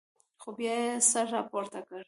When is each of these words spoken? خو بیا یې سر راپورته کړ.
خو 0.41 0.49
بیا 0.57 0.73
یې 0.83 0.91
سر 1.11 1.25
راپورته 1.35 1.79
کړ. 1.87 1.97